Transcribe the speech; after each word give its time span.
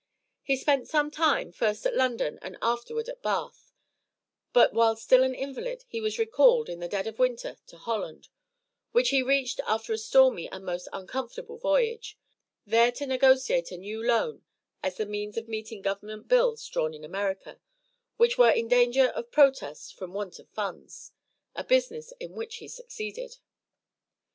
He 0.41 0.55
spent 0.57 0.87
some 0.87 1.11
time, 1.11 1.51
first 1.51 1.85
at 1.85 1.95
London, 1.95 2.39
and 2.41 2.57
afterward 2.59 3.07
at 3.07 3.21
Bath; 3.21 3.71
but 4.51 4.73
while 4.73 4.95
still 4.95 5.21
an 5.21 5.35
invalid 5.35 5.83
he 5.87 6.01
was 6.01 6.17
recalled, 6.17 6.69
in 6.69 6.79
the 6.79 6.87
dead 6.87 7.05
of 7.05 7.19
winter, 7.19 7.57
to 7.67 7.77
Holland, 7.77 8.27
which 8.93 9.09
he 9.09 9.21
reached 9.21 9.59
after 9.63 9.93
a 9.93 9.99
stormy 9.99 10.49
and 10.49 10.65
most 10.65 10.87
uncomfortable 10.91 11.59
voyage; 11.59 12.17
there 12.65 12.91
to 12.93 13.05
negotiate 13.05 13.69
a 13.71 13.77
new 13.77 14.03
loan 14.03 14.43
as 14.81 14.97
the 14.97 15.05
means 15.05 15.37
of 15.37 15.47
meeting 15.47 15.83
government 15.83 16.27
bills 16.27 16.67
drawn 16.67 16.95
in 16.95 17.03
America, 17.03 17.59
which 18.17 18.39
were 18.39 18.49
in 18.49 18.67
danger 18.67 19.09
of 19.09 19.29
protest 19.29 19.93
from 19.93 20.13
want 20.13 20.39
of 20.39 20.49
funds 20.49 21.11
a 21.55 21.63
BUSINESS 21.63 22.11
IN 22.19 22.31
WHICH 22.31 22.55
HE 22.55 22.69
SUCCEEDED. 22.69 23.37